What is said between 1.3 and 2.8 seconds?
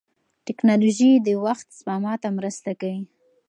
وخت سپما ته مرسته